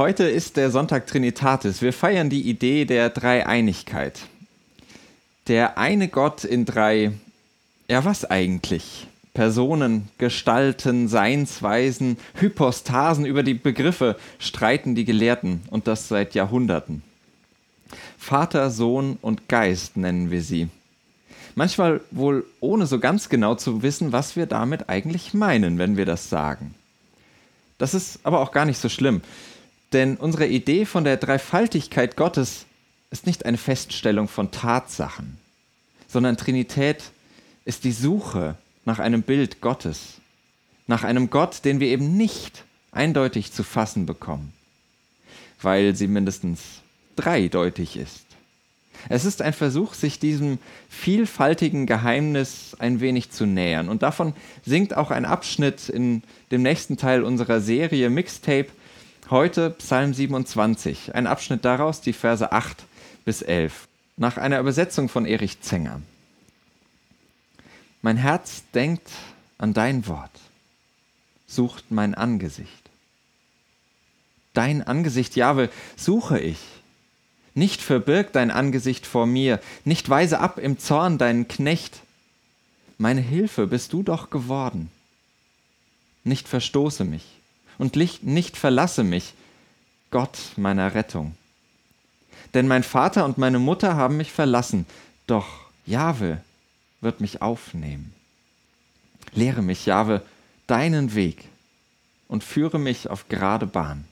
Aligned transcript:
Heute 0.00 0.24
ist 0.24 0.56
der 0.56 0.70
Sonntag 0.70 1.06
Trinitatis. 1.08 1.82
Wir 1.82 1.92
feiern 1.92 2.30
die 2.30 2.48
Idee 2.48 2.86
der 2.86 3.10
Dreieinigkeit. 3.10 4.20
Der 5.46 5.76
eine 5.76 6.08
Gott 6.08 6.42
in 6.42 6.64
drei, 6.64 7.12
ja 7.86 8.02
was 8.06 8.24
eigentlich? 8.24 9.08
Personen, 9.34 10.08
Gestalten, 10.16 11.06
Seinsweisen, 11.06 12.16
Hypostasen 12.32 13.26
über 13.26 13.42
die 13.42 13.52
Begriffe 13.52 14.16
streiten 14.38 14.94
die 14.94 15.04
Gelehrten 15.04 15.60
und 15.68 15.86
das 15.86 16.08
seit 16.08 16.34
Jahrhunderten. 16.34 17.02
Vater, 18.16 18.70
Sohn 18.70 19.18
und 19.20 19.50
Geist 19.50 19.98
nennen 19.98 20.30
wir 20.30 20.40
sie. 20.40 20.70
Manchmal 21.56 22.00
wohl 22.10 22.46
ohne 22.60 22.86
so 22.86 23.00
ganz 23.00 23.28
genau 23.28 23.54
zu 23.54 23.82
wissen, 23.82 24.12
was 24.12 24.34
wir 24.34 24.46
damit 24.46 24.88
eigentlich 24.88 25.34
meinen, 25.34 25.76
wenn 25.76 25.98
wir 25.98 26.06
das 26.06 26.30
sagen. 26.30 26.74
Das 27.76 27.92
ist 27.92 28.20
aber 28.22 28.40
auch 28.40 28.52
gar 28.52 28.64
nicht 28.64 28.78
so 28.78 28.88
schlimm. 28.88 29.20
Denn 29.92 30.16
unsere 30.16 30.46
Idee 30.46 30.84
von 30.84 31.04
der 31.04 31.16
Dreifaltigkeit 31.16 32.16
Gottes 32.16 32.66
ist 33.10 33.26
nicht 33.26 33.44
eine 33.44 33.58
Feststellung 33.58 34.28
von 34.28 34.50
Tatsachen, 34.50 35.38
sondern 36.06 36.36
Trinität 36.36 37.10
ist 37.64 37.84
die 37.84 37.92
Suche 37.92 38.56
nach 38.84 38.98
einem 38.98 39.22
Bild 39.22 39.60
Gottes, 39.60 40.20
nach 40.86 41.02
einem 41.02 41.30
Gott, 41.30 41.64
den 41.64 41.80
wir 41.80 41.88
eben 41.88 42.16
nicht 42.16 42.64
eindeutig 42.92 43.52
zu 43.52 43.62
fassen 43.62 44.06
bekommen, 44.06 44.52
weil 45.60 45.94
sie 45.96 46.06
mindestens 46.06 46.82
dreideutig 47.16 47.96
ist. 47.96 48.26
Es 49.08 49.24
ist 49.24 49.40
ein 49.40 49.52
Versuch, 49.52 49.94
sich 49.94 50.18
diesem 50.18 50.58
vielfaltigen 50.88 51.86
Geheimnis 51.86 52.76
ein 52.78 53.00
wenig 53.00 53.30
zu 53.30 53.46
nähern. 53.46 53.88
Und 53.88 54.02
davon 54.02 54.34
singt 54.64 54.96
auch 54.96 55.10
ein 55.10 55.24
Abschnitt 55.24 55.88
in 55.88 56.22
dem 56.50 56.62
nächsten 56.62 56.96
Teil 56.96 57.22
unserer 57.22 57.60
Serie 57.60 58.10
Mixtape 58.10 58.66
Heute 59.30 59.70
Psalm 59.70 60.12
27, 60.12 61.14
ein 61.14 61.28
Abschnitt 61.28 61.64
daraus, 61.64 62.00
die 62.00 62.12
Verse 62.12 62.50
8 62.50 62.84
bis 63.24 63.42
11, 63.42 63.86
nach 64.16 64.38
einer 64.38 64.58
Übersetzung 64.58 65.08
von 65.08 65.24
Erich 65.24 65.60
Zenger. 65.60 66.02
Mein 68.02 68.16
Herz 68.16 68.64
denkt 68.74 69.08
an 69.56 69.72
dein 69.72 70.08
Wort, 70.08 70.32
sucht 71.46 71.92
mein 71.92 72.16
Angesicht. 72.16 72.90
Dein 74.52 74.82
Angesicht, 74.82 75.36
Jahwe, 75.36 75.70
suche 75.94 76.40
ich. 76.40 76.58
Nicht 77.54 77.82
verbirg 77.82 78.32
dein 78.32 78.50
Angesicht 78.50 79.06
vor 79.06 79.26
mir, 79.26 79.60
nicht 79.84 80.10
weise 80.10 80.40
ab 80.40 80.58
im 80.58 80.76
Zorn 80.80 81.18
deinen 81.18 81.46
Knecht. 81.46 82.00
Meine 82.98 83.20
Hilfe 83.20 83.68
bist 83.68 83.92
du 83.92 84.02
doch 84.02 84.30
geworden. 84.30 84.90
Nicht 86.24 86.48
verstoße 86.48 87.04
mich 87.04 87.39
und 87.80 87.96
nicht 87.96 88.58
verlasse 88.58 89.04
mich, 89.04 89.32
Gott 90.10 90.38
meiner 90.56 90.94
Rettung. 90.94 91.34
Denn 92.52 92.68
mein 92.68 92.82
Vater 92.82 93.24
und 93.24 93.38
meine 93.38 93.58
Mutter 93.58 93.96
haben 93.96 94.18
mich 94.18 94.32
verlassen, 94.32 94.84
doch 95.26 95.46
Jahwe 95.86 96.42
wird 97.00 97.22
mich 97.22 97.40
aufnehmen. 97.40 98.12
Lehre 99.32 99.62
mich, 99.62 99.86
Jahwe, 99.86 100.20
deinen 100.66 101.14
Weg 101.14 101.44
und 102.28 102.44
führe 102.44 102.78
mich 102.78 103.08
auf 103.08 103.30
gerade 103.30 103.66
Bahn. 103.66 104.04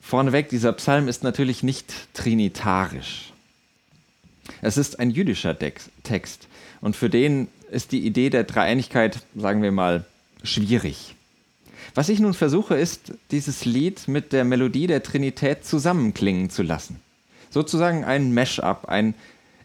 Vorneweg, 0.00 0.48
dieser 0.48 0.72
Psalm 0.72 1.06
ist 1.06 1.22
natürlich 1.22 1.62
nicht 1.62 2.12
trinitarisch. 2.12 3.32
Es 4.62 4.76
ist 4.78 4.98
ein 4.98 5.10
jüdischer 5.10 5.56
Text 5.56 6.48
und 6.80 6.96
für 6.96 7.08
den 7.08 7.46
ist 7.70 7.92
die 7.92 8.04
Idee 8.04 8.30
der 8.30 8.42
Dreieinigkeit, 8.42 9.20
sagen 9.36 9.62
wir 9.62 9.70
mal, 9.70 10.04
schwierig. 10.44 11.16
Was 11.94 12.08
ich 12.08 12.20
nun 12.20 12.34
versuche, 12.34 12.76
ist, 12.76 13.12
dieses 13.30 13.64
Lied 13.64 14.08
mit 14.08 14.32
der 14.32 14.44
Melodie 14.44 14.86
der 14.86 15.02
Trinität 15.02 15.64
zusammenklingen 15.64 16.50
zu 16.50 16.62
lassen. 16.62 17.00
Sozusagen 17.50 18.04
ein 18.04 18.32
Mash-up, 18.32 18.86
ein 18.88 19.14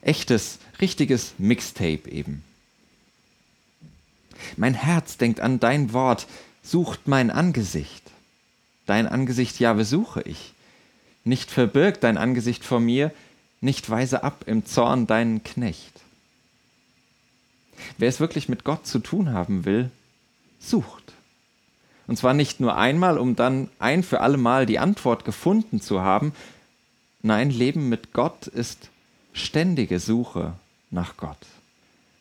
echtes, 0.02 0.60
richtiges 0.80 1.34
Mixtape 1.38 2.10
eben. 2.10 2.44
Mein 4.58 4.74
Herz 4.74 5.18
denkt 5.18 5.40
an 5.40 5.60
dein 5.60 5.92
Wort, 5.94 6.28
sucht 6.64 7.08
mein 7.08 7.32
Angesicht. 7.32 8.04
Dein 8.86 9.08
Angesicht, 9.08 9.60
ja, 9.60 9.74
besuche 9.74 10.22
ich. 10.22 10.54
Nicht 11.24 11.52
verbirgt 11.52 12.04
dein 12.04 12.18
Angesicht 12.18 12.64
vor 12.64 12.80
mir, 12.80 13.12
nicht 13.62 13.90
weise 13.90 14.24
ab 14.24 14.44
im 14.46 14.66
Zorn 14.66 15.08
deinen 15.08 15.44
Knecht. 15.44 16.02
Wer 17.98 18.10
es 18.10 18.20
wirklich 18.20 18.50
mit 18.50 18.64
Gott 18.64 18.88
zu 18.88 19.00
tun 19.00 19.34
haben 19.34 19.66
will, 19.66 19.92
sucht. 20.60 21.14
Und 22.08 22.18
zwar 22.18 22.34
nicht 22.34 22.60
nur 22.60 22.76
einmal, 22.76 23.18
um 23.18 23.36
dann 23.36 23.70
ein 23.80 24.04
für 24.04 24.22
alle 24.22 24.38
Mal 24.38 24.66
die 24.66 24.80
Antwort 24.80 25.26
gefunden 25.26 25.80
zu 25.80 26.02
haben. 26.02 26.34
Nein, 27.22 27.52
Leben 27.52 27.88
mit 27.90 28.14
Gott 28.14 28.48
ist 28.48 28.90
ständige 29.34 30.00
Suche 30.00 30.54
nach 30.90 31.18
Gott. 31.18 31.38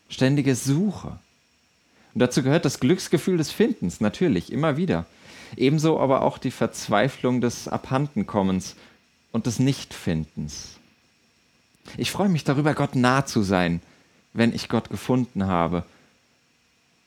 Ständige 0.08 0.54
Suche. 0.54 1.18
Und 2.14 2.20
dazu 2.20 2.42
gehört 2.42 2.64
das 2.64 2.80
Glücksgefühl 2.80 3.38
des 3.38 3.50
Findens, 3.50 4.00
natürlich, 4.00 4.52
immer 4.52 4.76
wieder. 4.76 5.06
Ebenso 5.56 5.98
aber 5.98 6.22
auch 6.22 6.38
die 6.38 6.50
Verzweiflung 6.50 7.40
des 7.40 7.68
Abhandenkommens 7.68 8.76
und 9.32 9.46
des 9.46 9.58
Nichtfindens. 9.58 10.76
Ich 11.96 12.10
freue 12.10 12.28
mich 12.28 12.44
darüber, 12.44 12.74
Gott 12.74 12.94
nah 12.94 13.24
zu 13.24 13.42
sein, 13.42 13.80
wenn 14.34 14.54
ich 14.54 14.68
Gott 14.68 14.90
gefunden 14.90 15.46
habe 15.46 15.84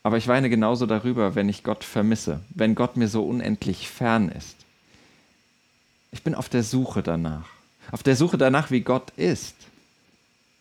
aber 0.04 0.18
ich 0.18 0.28
weine 0.28 0.50
genauso 0.50 0.86
darüber, 0.86 1.36
wenn 1.36 1.50
ich 1.50 1.64
Gott 1.64 1.84
vermisse, 1.84 2.42
wenn 2.50 2.76
Gott 2.76 2.98
mir 2.98 3.08
so 3.08 3.24
unendlich 3.24 3.88
fern 3.90 4.30
ist. 4.30 4.56
Ich 6.12 6.24
bin 6.24 6.36
auf 6.36 6.50
der 6.50 6.64
Suche 6.64 7.04
danach, 7.04 7.48
auf 7.92 8.04
der 8.04 8.16
Suche 8.16 8.38
danach, 8.38 8.72
wie 8.72 8.82
Gott 8.82 9.12
ist, 9.16 9.56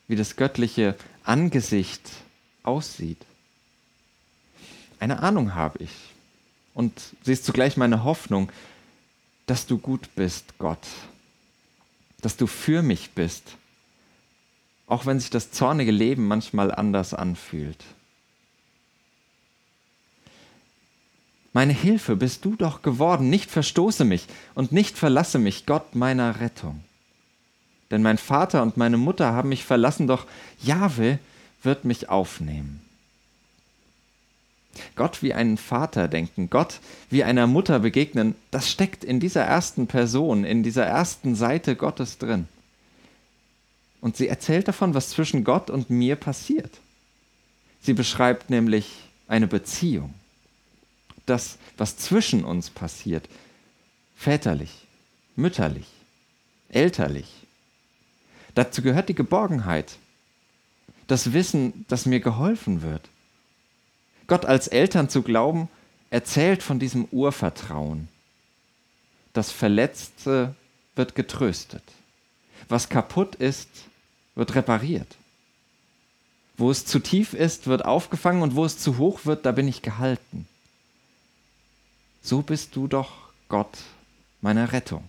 wie 0.08 0.16
das 0.16 0.36
göttliche 0.36 0.94
Angesicht 1.24 2.02
aussieht. 2.62 3.24
Eine 4.98 5.22
Ahnung 5.22 5.54
habe 5.54 5.82
ich 5.82 5.90
und 6.74 6.92
sie 7.22 7.32
ist 7.32 7.44
zugleich 7.44 7.76
meine 7.76 8.04
Hoffnung, 8.04 8.52
dass 9.46 9.66
du 9.66 9.78
gut 9.78 10.14
bist, 10.14 10.58
Gott, 10.58 10.86
dass 12.20 12.36
du 12.36 12.46
für 12.46 12.82
mich 12.82 13.10
bist, 13.12 13.56
auch 14.86 15.06
wenn 15.06 15.18
sich 15.18 15.30
das 15.30 15.50
zornige 15.50 15.90
Leben 15.90 16.28
manchmal 16.28 16.72
anders 16.72 17.14
anfühlt. 17.14 17.82
Meine 21.53 21.72
Hilfe 21.72 22.15
bist 22.15 22.44
du 22.44 22.55
doch 22.55 22.83
geworden, 22.83 23.28
nicht 23.28 23.50
verstoße 23.50 24.05
mich 24.05 24.27
und 24.55 24.71
nicht 24.71 24.97
verlasse 24.97 25.38
mich, 25.38 25.66
Gott 25.66 25.94
meiner 25.94 26.41
Rettung. 26.41 26.81
Denn 27.91 28.03
mein 28.03 28.19
Vater 28.19 28.62
und 28.62 28.77
meine 28.77 28.99
Mutter 28.99 29.33
haben 29.33 29.49
mich 29.49 29.65
verlassen, 29.65 30.06
doch 30.06 30.27
Jahwe 30.62 31.19
wird 31.62 31.84
mich 31.84 32.09
aufnehmen. 32.09 32.81
Gott 34.94 35.22
wie 35.25 35.34
einen 35.34 35.56
Vater 35.56 36.06
denken, 36.06 36.49
Gott 36.49 36.79
wie 37.11 37.25
einer 37.25 37.49
Mutter 37.49 37.81
begegnen, 37.81 38.37
das 38.53 38.70
steckt 38.70 39.03
in 39.03 39.19
dieser 39.19 39.43
ersten 39.43 39.88
Person, 39.88 40.44
in 40.44 40.62
dieser 40.62 40.85
ersten 40.85 41.35
Seite 41.35 41.75
Gottes 41.75 42.19
drin. 42.19 42.46
Und 44.00 44.17
sie 44.17 44.29
erzählt 44.29 44.69
davon, 44.69 44.94
was 44.94 45.11
zwischen 45.11 45.43
Gott 45.43 45.69
und 45.69 45.91
mir 45.91 46.14
passiert. 46.14 46.70
Sie 47.82 47.93
beschreibt 47.93 48.49
nämlich 48.50 49.00
eine 49.26 49.49
Beziehung 49.49 50.14
das, 51.31 51.59
was 51.79 51.97
zwischen 51.97 52.44
uns 52.44 52.71
passiert, 52.71 53.29
väterlich, 54.17 54.87
mütterlich, 55.37 55.87
elterlich. 56.69 57.29
Dazu 58.55 58.82
gehört 58.82 59.09
die 59.09 59.15
Geborgenheit, 59.15 59.97
das 61.06 61.32
Wissen, 61.32 61.87
dass 61.88 62.06
mir 62.06 62.21
geholfen 62.21 62.82
wird. 62.82 63.09
Gott 64.27 64.44
als 64.44 64.69
Eltern 64.69 65.09
zu 65.09 65.23
glauben, 65.23 65.69
erzählt 66.11 66.62
von 66.62 66.79
diesem 66.79 67.06
Urvertrauen. 67.06 68.09
Das 69.32 69.50
Verletzte 69.50 70.55
wird 70.97 71.15
getröstet. 71.15 71.82
Was 72.69 72.88
kaputt 72.88 73.37
ist, 73.37 73.69
wird 74.35 74.55
repariert. 74.55 75.17
Wo 76.56 76.71
es 76.71 76.85
zu 76.85 76.99
tief 76.99 77.32
ist, 77.32 77.67
wird 77.67 77.85
aufgefangen 77.85 78.43
und 78.43 78.55
wo 78.55 78.65
es 78.65 78.79
zu 78.79 78.99
hoch 78.99 79.25
wird, 79.25 79.47
da 79.47 79.53
bin 79.53 79.67
ich 79.67 79.82
gehalten. 79.82 80.47
So 82.22 82.43
bist 82.43 82.76
du 82.76 82.87
doch 82.87 83.11
Gott 83.49 83.78
meiner 84.40 84.72
Rettung. 84.72 85.05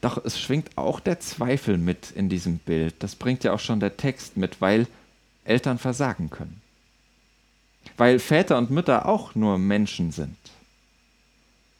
Doch 0.00 0.22
es 0.24 0.38
schwingt 0.38 0.76
auch 0.76 1.00
der 1.00 1.20
Zweifel 1.20 1.78
mit 1.78 2.10
in 2.10 2.28
diesem 2.28 2.58
Bild. 2.58 2.94
Das 3.00 3.16
bringt 3.16 3.44
ja 3.44 3.52
auch 3.52 3.60
schon 3.60 3.80
der 3.80 3.96
Text 3.96 4.36
mit, 4.36 4.60
weil 4.60 4.86
Eltern 5.44 5.78
versagen 5.78 6.30
können. 6.30 6.60
Weil 7.96 8.18
Väter 8.18 8.58
und 8.58 8.70
Mütter 8.70 9.06
auch 9.06 9.34
nur 9.34 9.58
Menschen 9.58 10.12
sind. 10.12 10.36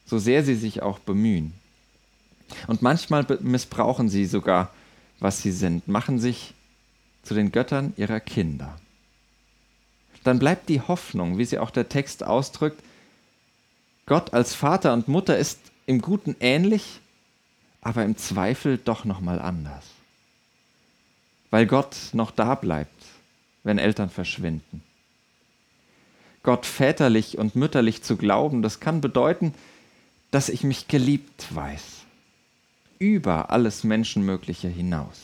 So 0.05 0.17
sehr 0.17 0.43
sie 0.43 0.55
sich 0.55 0.81
auch 0.81 0.99
bemühen. 0.99 1.53
Und 2.67 2.81
manchmal 2.81 3.25
missbrauchen 3.41 4.09
sie 4.09 4.25
sogar, 4.25 4.71
was 5.19 5.41
sie 5.41 5.51
sind, 5.51 5.87
machen 5.87 6.17
sich 6.17 6.53
zu 7.23 7.33
den 7.33 7.51
Göttern 7.51 7.93
ihrer 7.97 8.21
Kinder. 8.21 8.79
Dann 10.27 10.39
bleibt 10.39 10.67
die 10.67 10.81
Hoffnung, 10.81 11.37
wie 11.37 11.45
sie 11.45 11.57
auch 11.57 11.69
der 11.71 11.87
Text 11.87 12.21
ausdrückt, 12.21 12.83
Gott 14.07 14.33
als 14.33 14.53
Vater 14.53 14.91
und 14.91 15.07
Mutter 15.07 15.37
ist 15.37 15.57
im 15.85 16.01
Guten 16.01 16.35
ähnlich, 16.41 16.99
aber 17.79 18.03
im 18.03 18.17
Zweifel 18.17 18.77
doch 18.77 19.05
noch 19.05 19.21
mal 19.21 19.39
anders. 19.39 19.85
Weil 21.49 21.65
Gott 21.65 21.95
noch 22.11 22.31
da 22.31 22.55
bleibt, 22.55 23.05
wenn 23.63 23.77
Eltern 23.77 24.09
verschwinden. 24.09 24.83
Gott 26.43 26.65
väterlich 26.65 27.37
und 27.37 27.55
mütterlich 27.55 28.03
zu 28.03 28.17
glauben, 28.17 28.61
das 28.61 28.81
kann 28.81 28.99
bedeuten, 28.99 29.53
dass 30.31 30.49
ich 30.49 30.65
mich 30.65 30.89
geliebt 30.89 31.55
weiß, 31.55 32.01
über 32.99 33.49
alles 33.49 33.85
Menschenmögliche 33.85 34.67
hinaus. 34.67 35.21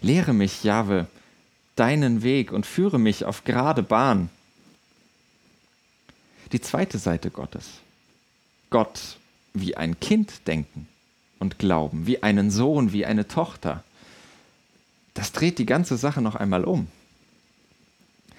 Lehre 0.00 0.32
mich, 0.32 0.62
Jahwe, 0.62 1.08
deinen 1.76 2.22
Weg 2.22 2.52
und 2.52 2.66
führe 2.66 2.98
mich 2.98 3.24
auf 3.24 3.44
gerade 3.44 3.82
Bahn. 3.82 4.30
Die 6.52 6.60
zweite 6.60 6.98
Seite 6.98 7.30
Gottes. 7.30 7.66
Gott 8.70 9.18
wie 9.54 9.76
ein 9.76 9.98
Kind 10.00 10.46
denken 10.46 10.86
und 11.38 11.58
glauben, 11.58 12.06
wie 12.06 12.22
einen 12.22 12.50
Sohn, 12.50 12.92
wie 12.92 13.06
eine 13.06 13.26
Tochter. 13.26 13.82
Das 15.14 15.32
dreht 15.32 15.58
die 15.58 15.66
ganze 15.66 15.96
Sache 15.96 16.20
noch 16.20 16.34
einmal 16.34 16.64
um. 16.64 16.88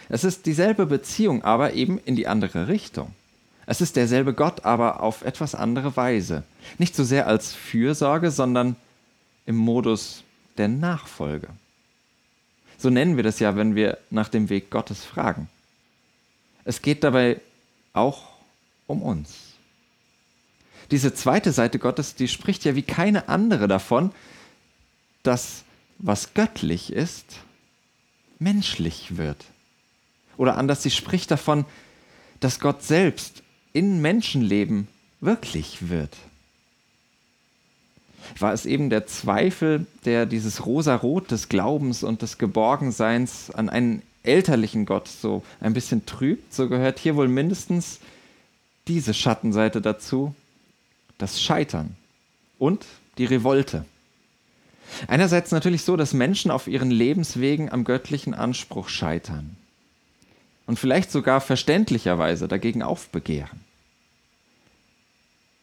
Es 0.10 0.24
ist 0.24 0.46
dieselbe 0.46 0.86
Beziehung, 0.86 1.44
aber 1.44 1.74
eben 1.74 2.00
in 2.00 2.16
die 2.16 2.28
andere 2.28 2.68
Richtung. 2.68 3.14
Es 3.66 3.82
ist 3.82 3.96
derselbe 3.98 4.34
Gott, 4.34 4.64
aber 4.64 5.04
auf 5.04 5.24
etwas 5.24 5.54
andere 5.54 5.98
Weise. 5.98 6.44
Nicht 6.78 6.96
so 6.96 7.04
sehr 7.04 7.28
als 7.28 7.54
Fürsorge, 7.54 8.32
sondern 8.32 8.78
im 9.46 9.58
Modus 9.58 10.24
der 10.58 10.70
Nachfolge. 10.70 11.50
So 12.78 12.90
nennen 12.90 13.16
wir 13.16 13.24
das 13.24 13.40
ja, 13.40 13.56
wenn 13.56 13.76
wir 13.76 13.98
nach 14.10 14.30
dem 14.30 14.50
Weg 14.50 14.70
Gottes 14.70 15.04
fragen. 15.04 15.50
Es 16.64 16.82
geht 16.82 17.04
dabei 17.04 17.42
auch 17.94 18.24
um 18.86 19.02
uns. 19.02 19.36
Diese 20.92 21.14
zweite 21.14 21.52
Seite 21.52 21.80
Gottes, 21.80 22.16
die 22.16 22.28
spricht 22.28 22.64
ja 22.64 22.76
wie 22.76 22.84
keine 22.84 23.30
andere 23.30 23.68
davon, 23.68 24.12
dass 25.24 25.64
was 25.98 26.34
göttlich 26.34 26.94
ist, 26.94 27.40
menschlich 28.40 29.18
wird. 29.18 29.44
Oder 30.38 30.58
anders, 30.58 30.84
sie 30.84 30.92
spricht 30.92 31.32
davon, 31.32 31.66
dass 32.40 32.60
Gott 32.60 32.84
selbst 32.84 33.42
in 33.74 34.02
Menschenleben 34.02 34.88
wirklich 35.20 35.90
wird. 35.90 36.16
War 38.40 38.54
es 38.54 38.66
eben 38.66 38.90
der 38.90 39.08
Zweifel, 39.08 39.86
der 40.06 40.26
dieses 40.26 40.66
Rosarot 40.66 41.32
des 41.32 41.50
Glaubens 41.50 42.04
und 42.04 42.22
des 42.22 42.38
Geborgenseins 42.38 43.52
an 43.52 43.70
einen 43.70 44.02
elterlichen 44.24 44.86
Gott 44.86 45.08
so 45.08 45.44
ein 45.60 45.74
bisschen 45.74 46.06
trübt, 46.06 46.54
so 46.54 46.68
gehört 46.68 47.00
hier 47.00 47.16
wohl 47.16 47.28
mindestens 47.28 48.00
diese 48.88 49.14
Schattenseite 49.14 49.82
dazu, 49.82 50.36
das 51.18 51.42
Scheitern 51.42 51.96
und 52.60 52.86
die 53.18 53.26
Revolte. 53.26 53.86
Einerseits 55.08 55.52
natürlich 55.52 55.84
so, 55.84 55.98
dass 55.98 56.14
Menschen 56.14 56.52
auf 56.52 56.68
ihren 56.68 56.92
Lebenswegen 56.92 57.72
am 57.72 57.84
göttlichen 57.84 58.34
Anspruch 58.34 58.90
scheitern 58.90 59.58
und 60.66 60.80
vielleicht 60.80 61.12
sogar 61.12 61.42
verständlicherweise 61.42 62.48
dagegen 62.48 62.84
aufbegehren. 62.84 63.67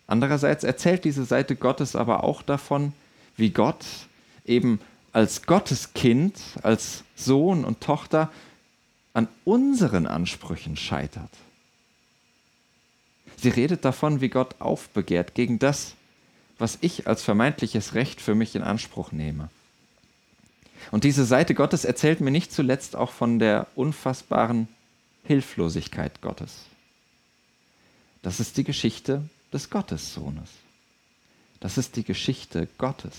Andererseits 0.07 0.65
erzählt 0.65 1.05
diese 1.05 1.25
Seite 1.25 1.57
Gottes 1.57 1.97
aber 1.97 2.25
auch 2.25 2.43
davon, 2.43 2.93
wie 3.37 3.51
Gott 3.51 3.85
eben 4.45 4.81
als 5.13 5.43
Gotteskind, 5.47 6.39
als 6.63 7.05
Sohn 7.15 7.65
und 7.65 7.81
Tochter 7.81 8.31
an 9.15 9.29
unseren 9.45 10.07
Ansprüchen 10.07 10.77
scheitert. 10.77 11.31
Sie 13.37 13.49
redet 13.49 13.85
davon, 13.85 14.21
wie 14.21 14.29
Gott 14.29 14.57
aufbegehrt 14.61 15.35
gegen 15.35 15.59
das, 15.59 15.95
was 16.59 16.79
ich 16.81 17.07
als 17.07 17.23
vermeintliches 17.23 17.95
Recht 17.95 18.21
für 18.21 18.35
mich 18.35 18.55
in 18.55 18.63
Anspruch 18.63 19.13
nehme. 19.13 19.49
Und 20.91 21.05
diese 21.05 21.25
Seite 21.25 21.55
Gottes 21.55 21.85
erzählt 21.85 22.21
mir 22.21 22.31
nicht 22.31 22.53
zuletzt 22.53 22.97
auch 22.97 23.11
von 23.11 23.39
der 23.39 23.67
unfassbaren 23.75 24.69
Hilflosigkeit 25.25 26.21
Gottes. 26.21 26.61
Das 28.23 28.41
ist 28.41 28.57
die 28.57 28.65
Geschichte 28.65 29.23
des 29.55 29.71
Gottessohnes. 29.71 30.51
Das 31.61 31.79
ist 31.79 31.97
die 31.97 32.05
Geschichte 32.05 32.69
Gottes. 32.77 33.15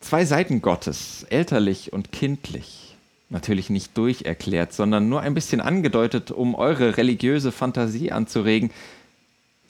Zwei 0.00 0.24
Seiten 0.24 0.60
Gottes, 0.60 1.24
elterlich 1.30 1.92
und 1.92 2.10
kindlich, 2.10 2.96
natürlich 3.28 3.70
nicht 3.70 3.96
durcherklärt, 3.96 4.72
sondern 4.72 5.08
nur 5.08 5.20
ein 5.20 5.34
bisschen 5.34 5.60
angedeutet, 5.60 6.30
um 6.30 6.54
eure 6.54 6.96
religiöse 6.96 7.52
Fantasie 7.52 8.10
anzuregen, 8.10 8.70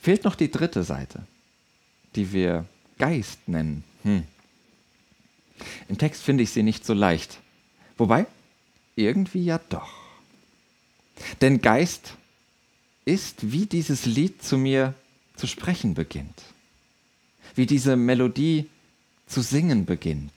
fehlt 0.01 0.25
noch 0.25 0.35
die 0.35 0.51
dritte 0.51 0.83
Seite, 0.83 1.23
die 2.17 2.33
wir 2.33 2.65
Geist 2.99 3.49
nennen. 3.49 3.85
Hm. 4.03 4.25
Im 5.89 5.99
Text 5.99 6.23
finde 6.23 6.43
ich 6.43 6.51
sie 6.51 6.63
nicht 6.63 6.87
so 6.87 6.95
leicht. 6.95 7.39
Wobei, 7.99 8.27
irgendwie 8.97 9.45
ja 9.45 9.61
doch. 9.69 9.93
Denn 11.43 11.61
Geist 11.61 12.15
ist, 13.05 13.53
wie 13.53 13.67
dieses 13.67 14.07
Lied 14.07 14.43
zu 14.43 14.59
mir 14.59 14.95
zu 15.37 15.47
sprechen 15.47 15.95
beginnt, 15.95 16.43
wie 17.55 17.67
diese 17.67 17.97
Melodie 17.97 18.69
zu 19.27 19.41
singen 19.43 19.87
beginnt. 19.87 20.33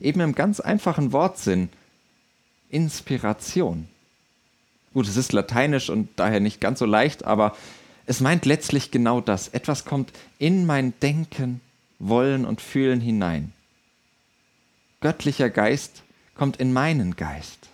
Eben 0.00 0.20
im 0.20 0.34
ganz 0.34 0.60
einfachen 0.60 1.12
Wortsinn 1.12 1.68
Inspiration. 2.70 3.88
Gut, 4.94 5.06
es 5.06 5.16
ist 5.16 5.32
lateinisch 5.32 5.90
und 5.90 6.08
daher 6.16 6.40
nicht 6.40 6.60
ganz 6.60 6.78
so 6.78 6.86
leicht, 6.86 7.24
aber 7.24 7.56
es 8.06 8.20
meint 8.20 8.46
letztlich 8.46 8.90
genau 8.90 9.20
das. 9.20 9.48
Etwas 9.48 9.84
kommt 9.84 10.12
in 10.38 10.66
mein 10.66 10.94
Denken, 11.00 11.60
Wollen 11.98 12.46
und 12.46 12.60
Fühlen 12.60 13.00
hinein. 13.00 13.52
Göttlicher 15.00 15.50
Geist 15.50 16.02
kommt 16.34 16.56
in 16.56 16.72
meinen 16.72 17.16
Geist. 17.16 17.68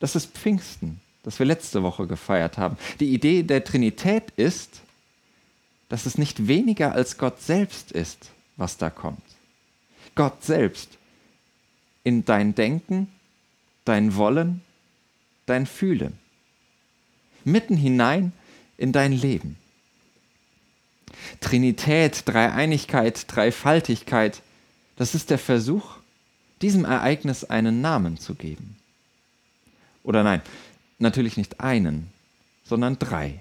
Das 0.00 0.16
ist 0.16 0.36
Pfingsten 0.36 1.00
das 1.22 1.38
wir 1.38 1.46
letzte 1.46 1.82
Woche 1.82 2.06
gefeiert 2.06 2.58
haben. 2.58 2.76
Die 2.98 3.12
Idee 3.12 3.42
der 3.42 3.64
Trinität 3.64 4.24
ist, 4.36 4.80
dass 5.88 6.06
es 6.06 6.18
nicht 6.18 6.46
weniger 6.46 6.92
als 6.92 7.18
Gott 7.18 7.42
selbst 7.42 7.92
ist, 7.92 8.30
was 8.56 8.76
da 8.76 8.90
kommt. 8.90 9.22
Gott 10.14 10.42
selbst 10.42 10.98
in 12.04 12.24
dein 12.24 12.54
Denken, 12.54 13.08
dein 13.84 14.16
Wollen, 14.16 14.62
dein 15.46 15.66
Fühlen. 15.66 16.18
Mitten 17.44 17.76
hinein 17.76 18.32
in 18.76 18.92
dein 18.92 19.12
Leben. 19.12 19.56
Trinität, 21.40 22.22
Dreieinigkeit, 22.26 23.24
Dreifaltigkeit, 23.28 24.42
das 24.96 25.14
ist 25.14 25.30
der 25.30 25.38
Versuch, 25.38 25.96
diesem 26.62 26.84
Ereignis 26.84 27.44
einen 27.44 27.80
Namen 27.80 28.18
zu 28.18 28.34
geben. 28.34 28.76
Oder 30.02 30.22
nein, 30.22 30.42
natürlich 31.00 31.36
nicht 31.36 31.60
einen, 31.60 32.08
sondern 32.64 32.98
drei. 32.98 33.40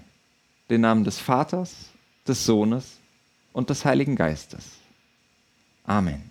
Den 0.69 0.81
Namen 0.81 1.03
des 1.03 1.19
Vaters, 1.19 1.73
des 2.27 2.45
Sohnes 2.45 2.97
und 3.53 3.69
des 3.69 3.85
Heiligen 3.85 4.15
Geistes. 4.15 4.63
Amen. 5.85 6.29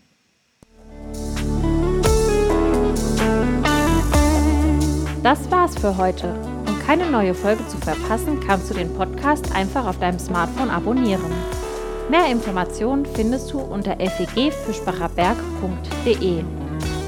Das 5.22 5.50
war's 5.50 5.76
für 5.76 5.96
heute. 5.96 6.34
Um 6.66 6.78
keine 6.86 7.10
neue 7.10 7.34
Folge 7.34 7.66
zu 7.66 7.76
verpassen, 7.78 8.40
kannst 8.40 8.70
du 8.70 8.74
den 8.74 8.94
Podcast 8.94 9.50
einfach 9.52 9.86
auf 9.86 9.98
deinem 9.98 10.18
Smartphone 10.18 10.70
abonnieren. 10.70 11.32
Mehr 12.08 12.30
Informationen 12.30 13.04
findest 13.04 13.52
du 13.52 13.58
unter 13.58 13.96
fegfischbacherberg.de. 13.96 16.44